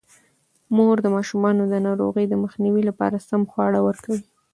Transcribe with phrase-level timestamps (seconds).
[0.75, 4.21] مور د ماشومانو د ناروغۍ د مخنیوي لپاره سم خواړه ورکوي.